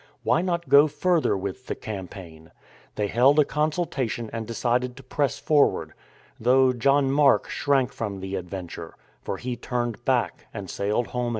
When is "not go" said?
0.41-0.87